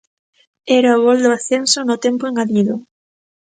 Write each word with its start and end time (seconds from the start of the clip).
Era 0.79 0.97
o 0.97 1.01
gol 1.05 1.19
do 1.25 1.31
ascenso 1.37 1.79
no 1.83 1.95
tempo 2.05 2.23
engadido. 2.29 2.75